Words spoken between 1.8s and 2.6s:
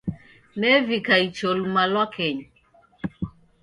lwakenyi.